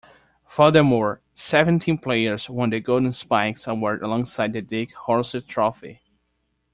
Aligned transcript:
Furthermore, 0.47 1.21
seventeen 1.35 1.99
players 1.99 2.49
won 2.49 2.71
the 2.71 2.79
Golden 2.79 3.11
Spikes 3.13 3.67
Award 3.67 4.01
alongside 4.01 4.51
the 4.51 4.61
Dick 4.63 4.95
Howser 4.95 5.45
Trophy. 5.45 6.01